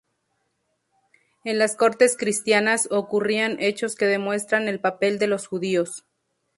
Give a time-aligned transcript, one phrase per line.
[1.43, 6.07] En las cortes cristianas, ocurrían hechos que demuestran el papel de los judíos.